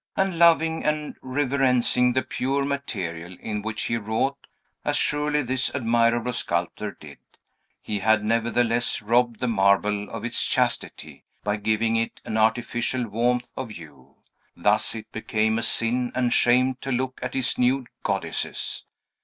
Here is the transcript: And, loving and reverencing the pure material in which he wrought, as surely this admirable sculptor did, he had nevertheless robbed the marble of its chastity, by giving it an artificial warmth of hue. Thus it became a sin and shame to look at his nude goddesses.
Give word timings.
And, 0.17 0.39
loving 0.39 0.83
and 0.83 1.15
reverencing 1.21 2.13
the 2.13 2.23
pure 2.23 2.63
material 2.65 3.37
in 3.39 3.61
which 3.61 3.83
he 3.83 3.97
wrought, 3.97 4.47
as 4.83 4.97
surely 4.97 5.43
this 5.43 5.69
admirable 5.75 6.33
sculptor 6.33 6.97
did, 6.99 7.19
he 7.83 7.99
had 7.99 8.23
nevertheless 8.25 9.03
robbed 9.03 9.39
the 9.39 9.47
marble 9.47 10.09
of 10.09 10.25
its 10.25 10.43
chastity, 10.47 11.23
by 11.43 11.57
giving 11.57 11.97
it 11.97 12.19
an 12.25 12.35
artificial 12.35 13.07
warmth 13.07 13.51
of 13.55 13.69
hue. 13.69 14.15
Thus 14.57 14.95
it 14.95 15.11
became 15.11 15.59
a 15.59 15.61
sin 15.61 16.11
and 16.15 16.33
shame 16.33 16.77
to 16.81 16.91
look 16.91 17.19
at 17.21 17.35
his 17.35 17.59
nude 17.59 17.85
goddesses. 18.01 18.85